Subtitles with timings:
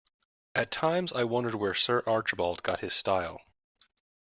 [0.55, 3.39] At times I wondered where Sir Archibald got his style.